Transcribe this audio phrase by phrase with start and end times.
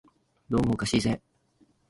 [0.49, 1.21] どうもおかしいぜ